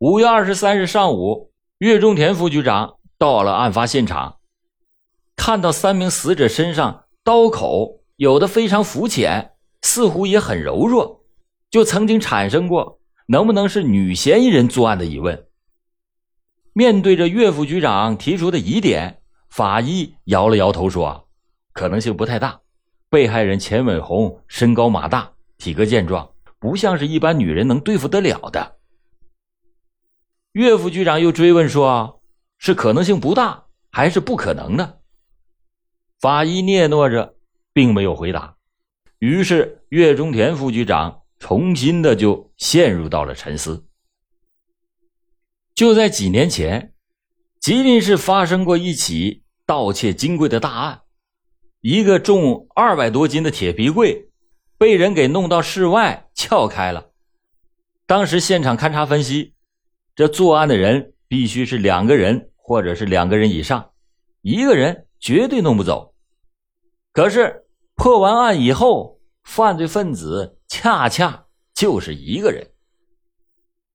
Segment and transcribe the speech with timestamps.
[0.00, 4.36] 五月二十三日上午，岳中田副局长到了案发现场，
[5.34, 11.24] 看到三名死者身上刀口有的非常肤浅，似乎也很柔弱，
[11.68, 15.46] 就曾经产生过能不能是女嫌疑人作案的疑问。
[16.72, 19.20] 面对着岳副局长提出的疑点，
[19.50, 21.26] 法医摇了摇头说
[21.74, 22.60] ：“可能性不太大。
[23.10, 26.30] 被害人钱伟红身高马大，体格健壮，
[26.60, 28.74] 不像是一般女人能对付得了的。”
[30.58, 32.20] 岳副局长又追问说
[32.58, 34.94] ：“是可能性不大，还是不可能呢？”
[36.18, 37.36] 法医嗫嚅着，
[37.72, 38.56] 并没有回答。
[39.20, 43.86] 于是岳中田副局长重新的就陷入到了沉思。
[45.76, 46.92] 就在几年前，
[47.60, 51.02] 吉林市发生过一起盗窃金柜的大案，
[51.82, 54.28] 一个重二百多斤的铁皮柜
[54.76, 57.12] 被人给弄到室外撬开了。
[58.06, 59.54] 当时现场勘查分析。
[60.18, 63.92] 这作案的人必须是两个人，或者是两个人以上，
[64.42, 66.12] 一个人绝对弄不走。
[67.12, 72.68] 可是破完案以后，犯罪分子恰恰就是一个人。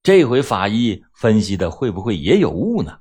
[0.02, 3.00] 这回法医分析的会不会也有误呢？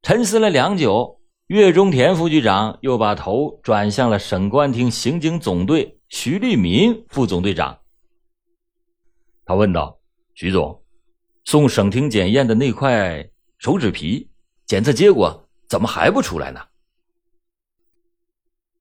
[0.00, 7.78] 沉思了良久，岳中田副局长又把头转向了省公安厅刑警总队徐立民副总队长，
[9.44, 10.00] 他问道
[10.32, 10.82] ：“徐总。”
[11.46, 13.24] 送省厅检验的那块
[13.58, 14.28] 手指皮
[14.66, 16.60] 检测结果怎么还不出来呢？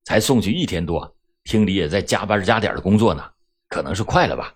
[0.04, 3.24] 才送去一天多，厅里也在加班加点的工作呢，
[3.70, 4.56] 可能是快了吧。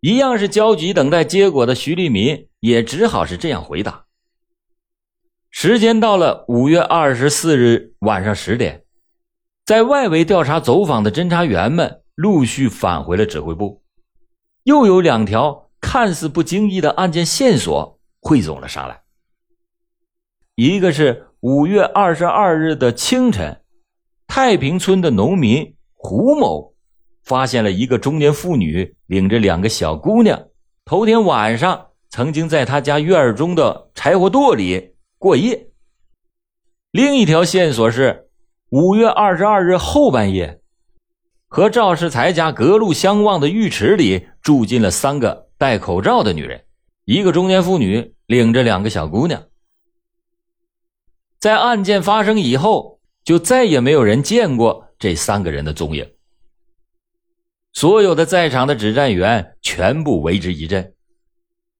[0.00, 4.06] 一样是焦急等待结果的徐立民也只好是这样回答。
[5.50, 8.84] 时间到了五月二十四日晚上十点，
[9.66, 13.82] 在外围调查走访的侦查员们陆续返回了指挥部，
[14.62, 15.67] 又有两条。
[15.80, 19.00] 看似不经意的案件线索汇总了上来。
[20.54, 23.60] 一个是五月二十二日的清晨，
[24.26, 26.74] 太平村的农民胡某
[27.22, 30.48] 发现了一个中年妇女领着两个小姑娘，
[30.84, 35.68] 头天晚上曾经在他家院中的柴火垛里过夜。
[36.90, 38.28] 另一条线索是
[38.70, 40.60] 五月二十二日后半夜，
[41.46, 45.47] 和赵世才家隔路相望的浴池里住进了三个。
[45.58, 46.64] 戴口罩的女人，
[47.04, 49.42] 一个中年妇女领着两个小姑娘。
[51.40, 56.08] 在案件发生以后，就再也没有人见过这三个人的踪影。
[57.72, 60.94] 所有的在场的指战员全部为之一振。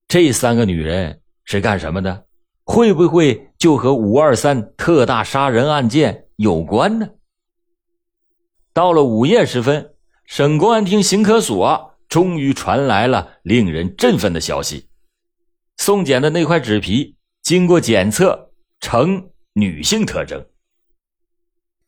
[0.08, 2.26] 这三个女人是干什么的？
[2.64, 7.08] 会不会就和五二三特大杀人案件有关呢？
[8.72, 9.94] 到了午夜时分，
[10.24, 11.94] 省公安厅刑科所。
[12.08, 14.88] 终于传来了令人振奋的消息：
[15.76, 20.48] 送检的那块纸皮经过检测呈女性特征，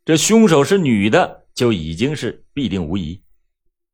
[0.04, 3.22] 这凶手是女的就已经是必定无疑。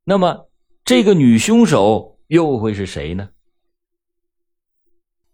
[0.03, 0.51] 那么，
[0.85, 3.31] 这个女凶手又会是谁呢？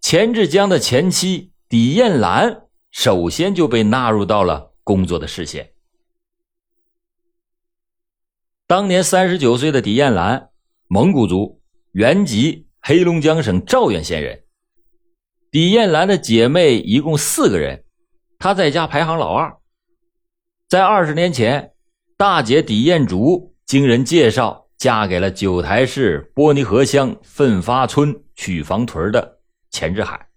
[0.01, 5.73] 钱志江的前妻李艳兰首先就被纳入到了工作的视线。
[8.67, 10.52] 当年三十九岁的狄艳兰。
[10.95, 11.59] 蒙古族，
[11.93, 14.45] 原籍黑龙江省肇源县人。
[15.51, 17.87] 李艳兰的姐妹一共四个人，
[18.39, 19.57] 她在家排行老二。
[20.69, 21.73] 在二十年前，
[22.19, 30.29] 大姐李艳竹经人介绍嫁给了九台市波尼河乡奋发村曲房屯的钱志海。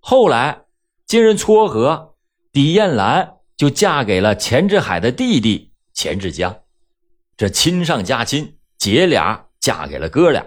[0.00, 0.64] 后来
[1.06, 2.16] 经人撮合，
[2.50, 6.64] 李艳兰就嫁给了钱志海的弟弟钱志江。
[7.38, 10.44] 这亲上加亲，姐俩嫁给了哥俩。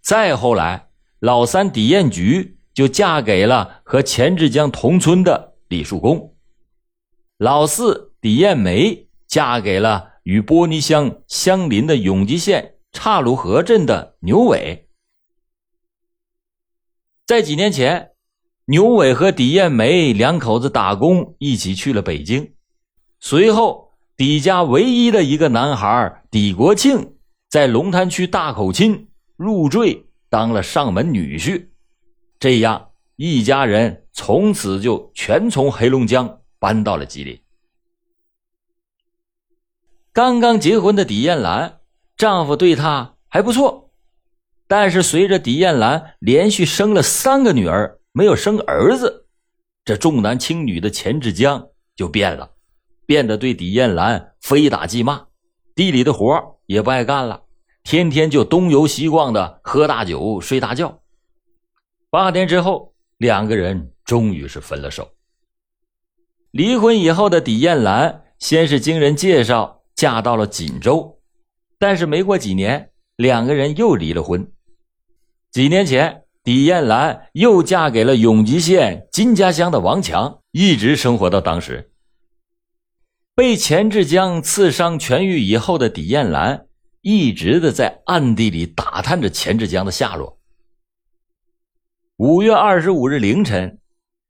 [0.00, 0.88] 再后来，
[1.20, 6.36] 老三李艳菊就嫁给了和钱志江同村的李树公，
[7.38, 14.88] 老四李艳梅嫁给了与波尼乡相邻的永吉县岔路河镇的牛伟。
[17.26, 18.10] 在几年前，
[18.64, 22.56] 牛伟和李艳梅两口子打工一起去了北京，
[23.20, 23.93] 随后。
[24.16, 27.16] 狄家唯一的一个男孩李国庆，
[27.50, 31.66] 在龙潭区大口亲入赘当了上门女婿，
[32.38, 37.40] 这样一家人从此就全从黑龙江搬到了吉林。
[40.12, 41.80] 刚刚结婚的李艳兰，
[42.16, 43.90] 丈夫对她还不错，
[44.68, 49.26] 但是随着李艳兰连续生了三个女儿，没有生儿子，
[49.84, 51.66] 这重男轻女的钱志江
[51.96, 52.52] 就变了。
[53.06, 55.26] 变得对李艳兰非打即骂，
[55.74, 57.42] 地里的活也不爱干了，
[57.82, 61.02] 天天就东游西逛的，喝大酒，睡大觉。
[62.10, 65.10] 八天之后，两个人终于是分了手。
[66.50, 71.20] 离婚以后的李艳兰，先是经人介绍嫁到了锦州，
[71.78, 74.50] 但是没过几年，两个人又离了婚。
[75.50, 81.90] 几年前，李艳兰又嫁给了永吉县金家乡的王强，一直生活到当时。
[83.36, 86.68] 被钱志江刺伤痊愈以后的李艳兰，
[87.00, 90.38] 一直的在暗地里打探着钱志江的下落。
[92.16, 93.80] 五月二十五日凌晨，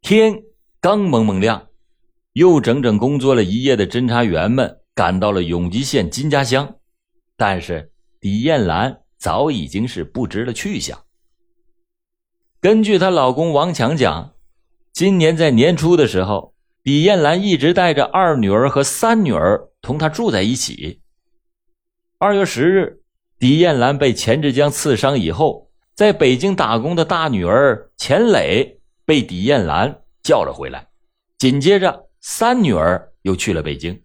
[0.01, 0.43] 天
[0.81, 1.69] 刚蒙蒙亮。
[2.33, 6.79] 又整整工作了一夜的侦查员们赶到了永吉县金家乡，
[7.37, 10.99] 但是李艳兰早已经是不知了去向。
[12.59, 14.33] 根据她老公王强讲，
[14.93, 16.54] 今年在年初的时候，
[16.85, 21.01] 李艳兰一直带着二女儿和三女儿同她住在一起。
[22.19, 23.01] 二月十日，
[23.39, 30.87] 李艳兰被钱志江刺伤以后，在北京打工的大女儿钱磊被李艳兰叫了回来，
[31.39, 32.05] 紧接着。
[32.21, 34.03] 三女儿又去了北京。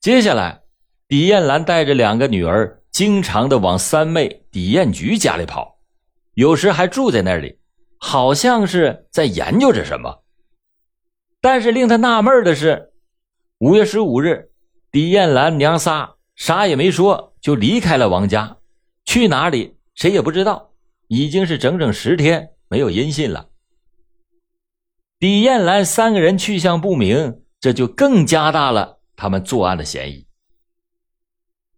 [0.00, 0.62] 接下来，
[1.08, 5.78] 李艳兰带着两个女儿，经常的往三妹李艳菊家里跑，
[6.34, 7.58] 有时还住在那里，
[7.98, 10.23] 好像是在研究着什么。
[11.44, 12.90] 但是令他纳闷的是，
[13.58, 14.50] 五月十五日，
[14.92, 18.56] 李艳兰娘仨啥也没说就离开了王家，
[19.04, 20.70] 去哪里谁也不知道，
[21.06, 23.50] 已经是整整十天没有音信了。
[25.18, 30.26] 李艳兰三个人去向不明，这就更加大了他们作案的嫌疑。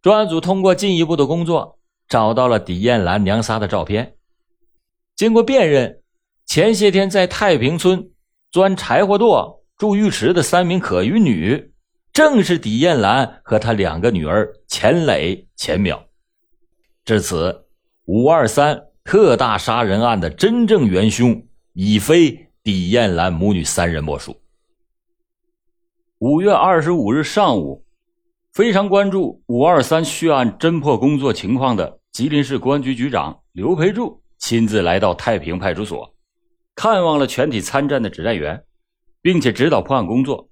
[0.00, 4.14] 专案组通过进一步的工作，找到了李艳兰娘仨的照片。
[5.16, 6.02] 经过辨认，
[6.44, 8.12] 前些天在太平村
[8.50, 11.72] 钻柴火垛、住浴池的三名可疑女，
[12.12, 16.00] 正是李艳兰和她两个女儿钱磊、钱淼。
[17.04, 17.66] 至此，
[18.06, 22.42] 五二三特大杀人案的真正元凶已非。
[22.66, 24.36] 李艳兰母女三人莫属。
[26.18, 27.84] 五月二十五日上午，
[28.52, 36.12] 非常关注五二三血案侦破工作情况的吉林市公安局局长刘培柱亲自来到太平派出所，
[36.76, 38.62] 看望了全体参战的指战员，
[39.22, 40.50] 并且指导破案工作。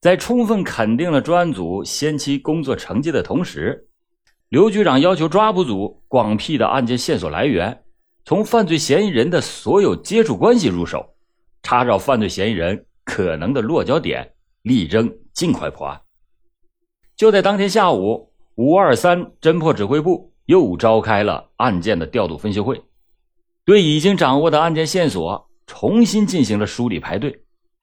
[0.00, 3.88] 在充分肯定了专案组先期工作成绩的同时，
[4.48, 7.84] 刘局长要求抓捕组广辟的案件线索来源。
[8.24, 11.14] 从犯罪嫌疑人的所有接触关系入手，
[11.62, 16.00] 查找犯罪嫌疑人可能的落脚点，力争尽快破案。
[17.16, 22.82] 就在当天下午，五二三侦破指挥部又召开了案件的调度分析会，
[23.68, 27.42] 对已经掌握的案件线索重新进行了梳理排队，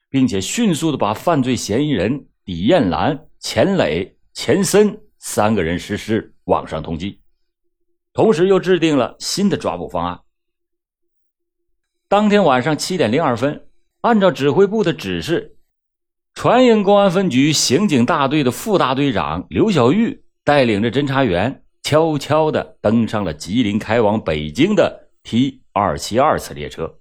[0.09, 7.15] 并且迅速的把犯罪嫌疑人李艳兰、钱磊、钱森三个人实施网上通缉，
[8.13, 10.19] 同时又制定了新的抓捕方案。
[12.07, 13.67] 当天晚上七点零二分，
[14.01, 15.55] 按照指挥部的指示，
[16.33, 26.99] 船营公安分局刑警大队的副大队长刘小玉带领着侦查员，悄悄地登上了吉林开往北京的 T 二七二次列车。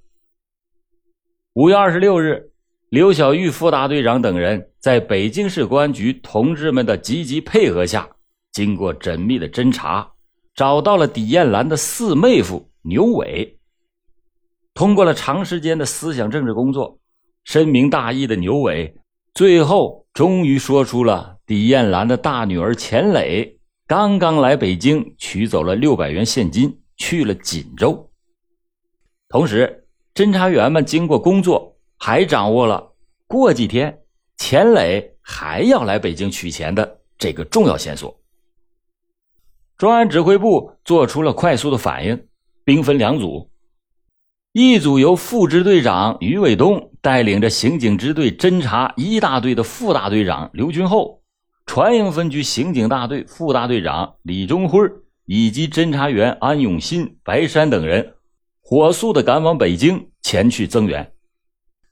[1.52, 2.50] 五月二十六日，
[2.88, 8.08] 刘小玉副大队长等人在北京市公安局同志们的积极配合下，
[8.50, 10.10] 经过缜密的侦查，
[10.54, 13.58] 找到了李艳兰的四妹夫牛伟。
[14.72, 16.98] 通过了长时间的思想政治工作，
[17.44, 18.96] 深明大义的牛伟，
[19.34, 28.10] 最后终于说出了李艳兰的大女儿钱磊刚刚来北京取走了六百元现金，去了锦州。
[29.34, 32.92] 同时，侦查员们经过工作，还掌握了
[33.26, 33.98] 过几天
[34.36, 38.16] 钱磊还要来北京取钱的这个重要线索。
[39.76, 42.28] 专案指挥部做出了快速的反应，
[42.62, 43.50] 兵分两组。
[44.52, 51.24] 一组由副支队长于伟东带领着刑警支队侦查一大队的副大队长刘军厚，
[51.66, 54.78] 船营分局刑警大队副大队长李忠辉
[55.24, 58.14] 以及侦查员安永新、白山等人，
[58.66, 61.12] 火速的赶往北京前去增援。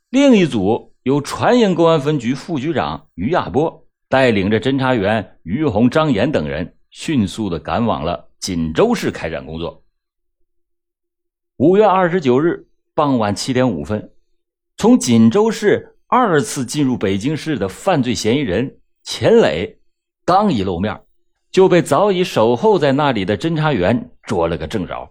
[0.08, 9.84] 另一组由船营公安分局副局长于亚波带领着侦查员于红、张岩等人，迅速的赶往了锦州市开展工作。
[11.58, 14.10] 五月二十九日傍晚七点五分，
[14.78, 19.78] 从锦州市二次进入北京市的犯罪嫌疑人钱磊，
[20.24, 21.02] 刚一露面，
[21.50, 25.10] 就被早已守候在那里的侦查员捉了个正着。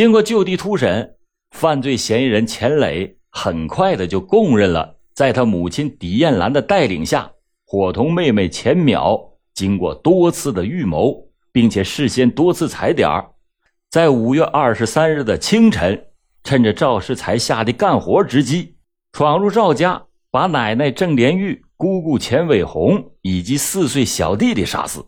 [0.00, 1.16] 经过就地突审，
[1.50, 7.30] 犯罪嫌疑人钱磊很快的就供认了，在他母亲狄艳兰的带领下，
[7.66, 13.10] 伙同妹妹钱淼经过多次的预谋，并且事先多次踩点
[13.90, 16.02] 在五月二十三日的清晨，
[16.44, 18.76] 趁着赵世才下地干活之机，
[19.12, 25.04] 闯入赵家，把奶奶郑莲玉、姑姑钱伟红以及四岁小弟弟杀死，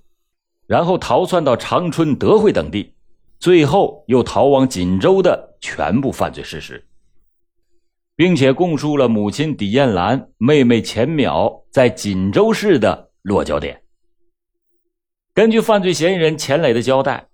[0.67, 2.93] 然后逃窜到长春、德惠等地，
[3.43, 6.87] 最后又逃往锦州的全部犯罪事实。
[8.15, 13.83] 并且供述了母亲李艳兰、妹妹钱淼在锦州市的落脚点。
[15.35, 17.27] 根据犯罪嫌疑人钱磊的交代，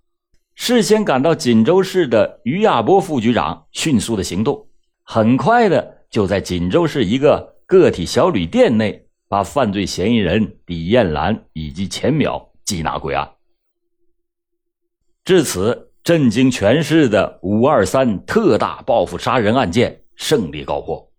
[0.55, 4.69] 事先赶到锦州市的于亚波副局长迅速的行动，
[5.03, 13.29] 很快的就在锦州市一个个体小旅店内把犯罪嫌疑人李艳兰以及钱淼缉拿归案。
[15.25, 20.05] 至此，震惊全市的“五二三”特大报复杀人案件。
[20.17, 21.13] 胜利告破。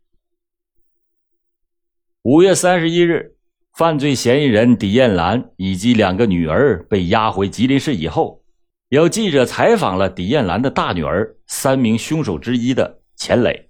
[2.24, 3.36] 五月三十一日，
[3.72, 8.42] 犯罪嫌疑人李艳兰以及两个女儿被押回吉林市以后，
[8.88, 13.70] 有记者采访了李艳兰的大女儿、三名凶手之一的钱磊。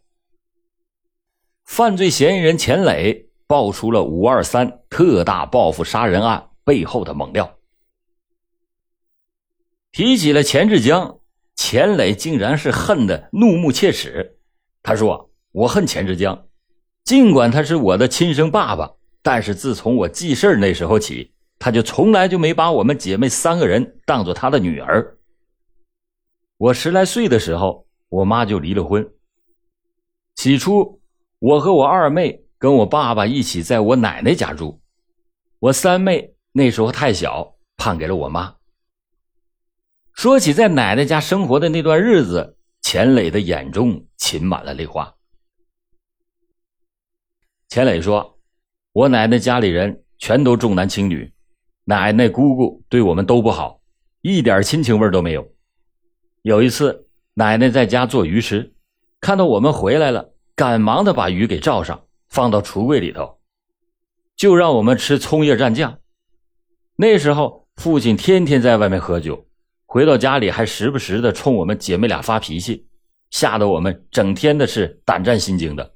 [1.65, 7.58] 犯罪嫌疑人钱磊爆出了“五二三”特大报复杀人案背后的猛料。
[9.91, 11.19] 提起了钱志江，
[11.55, 14.37] 钱磊竟然是恨得怒目切齿。
[14.83, 16.47] 他说：“我恨钱志江，
[17.03, 25.17] 尽管他是我的亲生爸爸，但是自从我记事那时候起，他就从来就没把我们姐妹三个人当做他的女儿。
[26.57, 29.09] 我十来岁的时候，我妈就离了婚。
[30.35, 31.01] 起初，
[31.39, 34.79] 我和我二妹跟我爸爸一起在我奶奶家住，
[35.59, 38.55] 我三妹那时候太小，判给了我妈。
[40.19, 45.15] 说起在奶奶家生活的那段日子。”钱磊的眼中噙满了泪花。
[47.69, 48.37] 钱磊说
[48.91, 51.31] ：“我奶奶家里人全都重男轻女，
[51.85, 53.79] 奶奶姑姑对我们都不好，
[54.21, 55.53] 一点亲情味都没有。
[56.41, 58.73] 有一次，奶奶在家做鱼吃，
[59.21, 63.39] 看到我们回来了，赶忙的把鱼给罩上，放到橱柜里头，
[64.35, 65.97] 就让我们吃葱叶蘸酱。
[66.97, 69.45] 那时候，父亲天天在外面喝酒。”
[69.91, 72.87] 回到家里还时不时的冲我们姐妹俩发脾气，
[73.31, 75.95] 吓得我们整天的是胆战心惊的。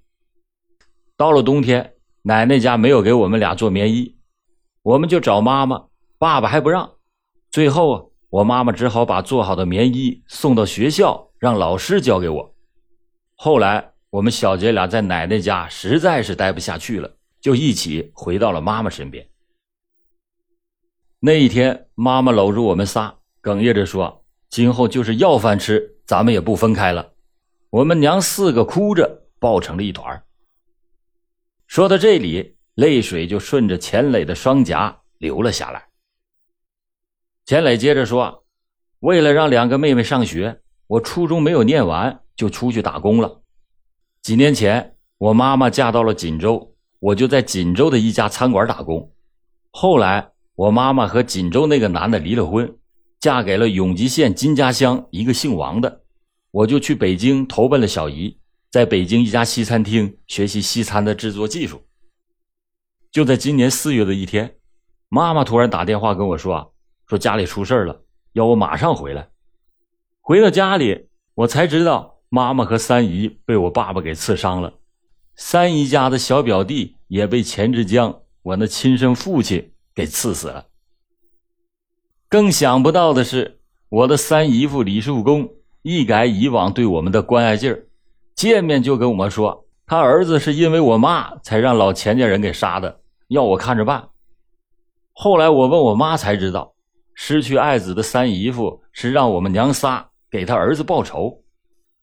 [1.16, 4.18] 到了冬天，奶奶家没有给我们俩做棉衣，
[4.82, 5.86] 我们就找妈妈，
[6.18, 6.92] 爸爸还不让。
[7.52, 12.56] 最后啊，我妈妈只好把做好的棉衣送到学校，让老师交给我。
[13.36, 19.24] 后来我们小姐俩在奶奶家实在是待不下去了，就一起回到了妈妈身边。
[21.20, 23.20] 那一天，妈妈搂着我们仨。
[23.44, 27.12] 哽咽着说：“今后就是要饭吃，咱们也不分开了。”
[27.70, 30.24] 我们娘四个哭着抱成了一团。
[31.68, 35.88] 说到这里，泪水就顺着钱磊的双颊流了下来。
[37.46, 38.46] 钱磊接着说
[39.02, 43.42] ：“为了让两个妹妹上学，我初中没有念完就出去打工了。
[44.22, 49.12] 几年前，我妈妈嫁到了锦州，我就在锦州的一家餐馆打工。
[49.72, 52.74] 后来，我妈妈和锦州那个男的离了婚。”
[53.24, 56.02] 嫁给了永吉县金家乡一个姓王的，
[56.52, 58.38] 我就去北京投奔了小姨，
[58.70, 61.82] 在北京一家西餐厅学习西餐的制作技术。
[63.14, 64.58] 就在今年四月的一天，
[65.08, 66.68] 妈妈突然打电话跟我说啊
[67.08, 68.04] ：“说家里出事了，
[68.34, 69.30] 要我马上回来。”
[70.20, 74.74] 回到家里，我才知道妈妈和三姨被我爸爸给刺伤了，
[75.38, 80.66] 三姨家的小表弟也被钱志江，我那亲生父亲给刺死了。
[82.34, 83.60] 更想不到的是，
[83.90, 85.48] 我的三姨夫李树公
[85.84, 87.86] 一改以往对我们的关爱劲儿，
[88.34, 94.10] 见面就跟我们说，他儿子是因为我妈才让老钱家人给杀的，要我看着办。
[95.12, 96.74] 后来我问我妈才知道，
[97.14, 101.40] 失去爱子的三姨夫是让我们娘仨给他儿子报仇，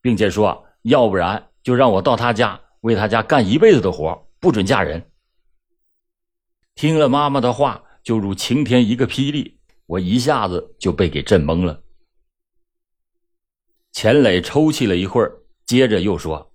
[0.01, 5.05] 并且说，要不然就让我到他家为他家干一辈子的活，不准嫁人。
[6.73, 9.57] 听了妈妈的话，就如晴天一个霹雳。
[9.91, 11.83] 我一下子就被给震懵了。
[13.91, 16.49] 钱磊抽泣了一会儿，接着又说：“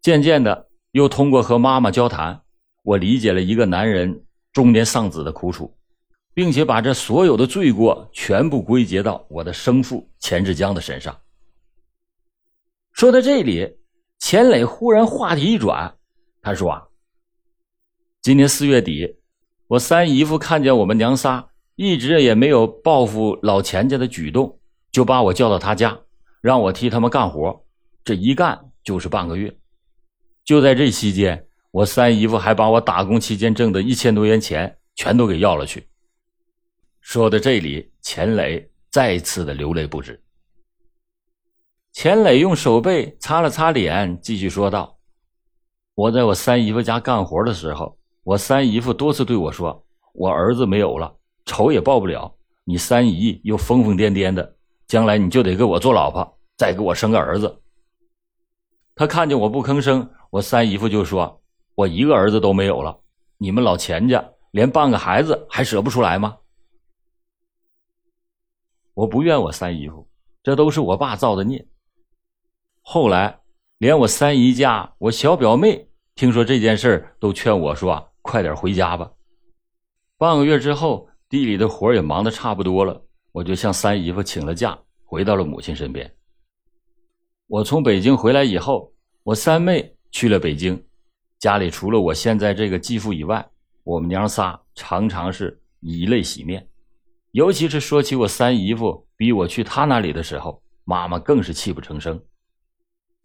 [0.00, 2.40] 渐渐的，又通过和妈妈交谈，
[2.82, 5.76] 我理解了一个男人中年丧子的苦楚，
[6.32, 11.14] 并且把这所有的罪过全部归结到我的生父钱志江的身上。”
[12.92, 13.76] 说到这里，
[14.20, 15.94] 钱磊忽然话题一转，
[16.40, 16.88] 他说：“啊，
[18.22, 19.18] 今年四月底，
[19.66, 24.58] 我三姨夫看见我们娘仨。”一直也没有报复老钱家的举动，
[24.92, 25.98] 就把我叫到他家，
[26.40, 27.64] 让我替他们干活。
[28.04, 29.52] 这一干就是半个月。
[30.44, 35.88] 就在这期间，我三姨夫还把我打工期间挣的一千多元钱全都给要了去。
[37.00, 40.22] 说到这里，钱磊再次的流泪不止。
[41.92, 44.98] 钱磊用手背擦了擦脸，继续说道
[45.94, 52.34] ：“我在我三姨夫家干活的时候，我三姨夫多次对我说，我儿子没有了，仇也报不了。
[52.64, 57.60] 你三姨又疯疯癫癫的，将来你就得给我做老婆，再给我生个儿子。”
[58.96, 61.42] 他看见我不吭声，我三姨夫就说
[61.74, 63.00] ：“我一个儿子都没有了，
[63.38, 66.38] 你们老钱家连半个孩子还舍不出来吗？”
[68.94, 70.08] 我不怨我三姨夫，
[70.42, 71.66] 这都是我爸造的孽。
[72.80, 73.40] 后来，
[73.78, 79.10] 连我三姨家我小表妹听说这件事都劝我说：“快点回家吧。”
[80.16, 83.02] 半个月之后，地里的活也忙得差不多了，
[83.32, 86.10] 我就向三姨夫请了假，回到了母亲身边。
[87.46, 90.82] 我从北京回来以后，我三妹去了北京，
[91.38, 93.44] 家里除了我现在这个继父以外，
[93.82, 96.66] 我们娘仨常常是以泪洗面。
[97.32, 102.22] 尤其是说起我三姨夫逼我去他那里的时候，妈妈更是泣不成声。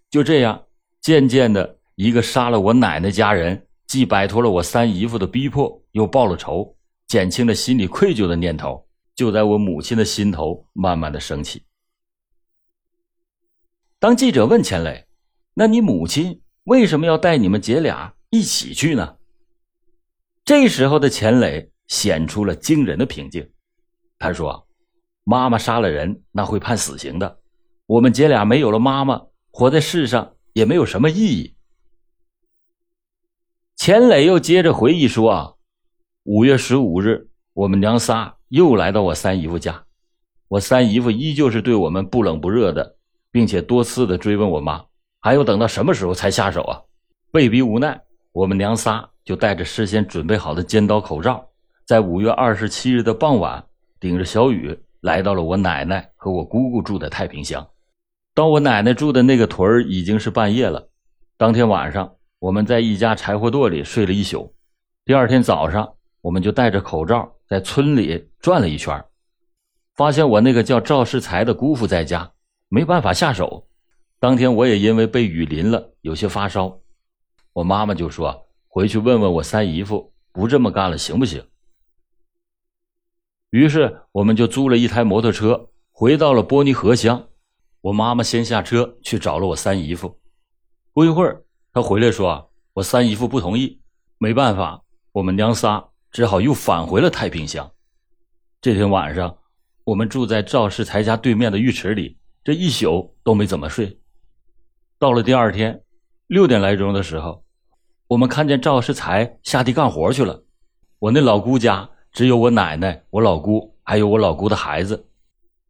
[0.09, 0.61] 就这样，
[0.99, 6.75] 渐渐的，一个杀了我奶奶家人，既摆脱了我三姨夫的逼迫，又报了仇，
[7.09, 11.65] 减轻了心里愧疚的念头，就在我母亲的心头慢慢的升起。
[13.97, 15.07] 当记者问钱磊
[15.55, 19.17] ：“那你母亲为什么要带你们姐俩一起去呢？”
[20.45, 23.51] 这时候的钱磊显出了惊人的平静。
[24.19, 24.67] 他说
[25.25, 27.41] ：“妈妈杀了人，那会判死刑的。
[27.87, 31.55] 我们姐俩没有了妈妈，活在世上也没有什么意义。”
[33.75, 35.53] 钱磊又接着回忆说：“啊，
[36.31, 39.83] 五月十五日，我们娘仨又来到我三姨夫家，
[40.47, 42.97] 我三姨夫依旧是对我们不冷不热的，
[43.31, 44.85] 并且多次的追问我妈，
[45.21, 46.79] 还要等到什么时候才下手啊？
[47.31, 47.99] 被逼无奈，
[48.31, 51.43] 我们娘仨就带着事先准备好的尖刀、口罩，
[51.87, 53.65] 在五月二十七日的傍晚。”
[53.99, 57.67] 顶着小雨来到了我奶奶和我姑姑住的太平乡。
[58.35, 60.89] 到我奶奶住的那个屯儿已经是半夜了。
[61.37, 64.53] 当天晚上，我们在一家柴火垛里睡了一宿。
[65.05, 69.03] 第二天早上，我们就戴着口罩在村里转了一圈，
[69.95, 72.31] 发现我那个叫赵世才的姑父在家，
[72.67, 73.67] 没办法下手。
[74.19, 76.79] 当天我也因为被雨淋了，有些发烧。
[77.53, 81.43] 我妈妈就说：“回去问问我三姨夫，不这么干了行不行？”
[83.51, 87.27] 于是，我们就租了一台摩托车，回到了波尼河乡。
[87.81, 90.19] 我妈妈先下车去找了我三姨夫。
[90.93, 93.81] 不一会儿，他回来说：“我三姨夫不同意。”
[94.19, 97.71] 没办法，我们娘仨只好又返回了太平乡。
[98.61, 99.37] 这天晚上，
[99.83, 103.99] 我们住在赵世才家对面的浴池里，这一宿都没怎么睡。
[104.97, 105.83] 到了第二天
[106.27, 107.43] 六点来钟的时候，
[108.07, 110.43] 我们看见赵世才下地干活去了。
[110.99, 111.89] 我那老姑家。
[112.11, 115.07] 只有我奶奶、我老姑，还有我老姑的孩子，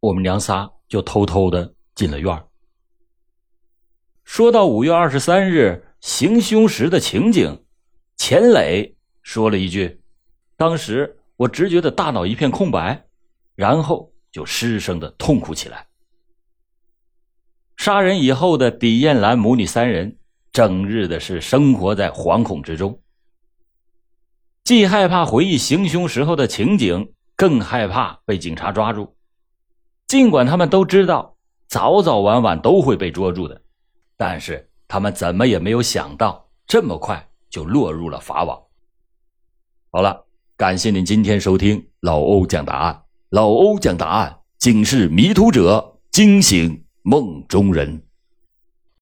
[0.00, 2.44] 我们娘仨就偷偷的进了院
[4.24, 7.62] 说到五月二十三日行凶时的情景，
[8.16, 9.99] 钱磊说了一句
[10.60, 13.02] ：“当时我只觉得大脑一片空白，
[13.54, 15.86] 然后就失声的痛哭起来。”
[17.78, 20.18] 杀人以后的李艳兰母女三人，
[20.52, 23.00] 整日的是生活在惶恐之中。
[24.62, 29.16] 既害怕回忆行凶时候的情景，更害怕被警察抓住。
[30.08, 33.58] 尽管他们都知道早早晚晚都会被捉住的，
[34.14, 38.62] 但是他们怎么也没有想到这么快就落入了法网。
[39.90, 40.26] 好了，
[40.60, 43.00] 感谢您今天收听老欧讲答案。
[43.30, 48.02] 老欧讲答案，警示迷途者，惊醒梦中人。